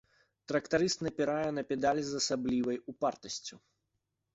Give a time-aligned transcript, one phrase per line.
[0.51, 3.67] Трактарыст напірае на педаль з асаблівай упартасцю.